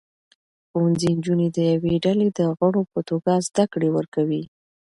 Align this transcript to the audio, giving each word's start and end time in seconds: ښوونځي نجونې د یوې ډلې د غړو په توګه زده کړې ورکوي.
ښوونځي 0.69 1.09
نجونې 1.17 1.47
د 1.55 1.57
یوې 1.73 1.95
ډلې 2.05 2.27
د 2.37 2.39
غړو 2.57 2.81
په 2.91 2.99
توګه 3.09 3.31
زده 3.47 3.63
کړې 3.73 3.89
ورکوي. 3.97 4.43